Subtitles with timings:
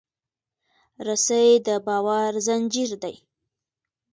[1.07, 3.15] رسۍ د باور زنجیر دی.